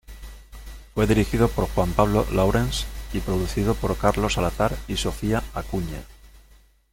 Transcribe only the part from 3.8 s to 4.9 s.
Carlos Salazar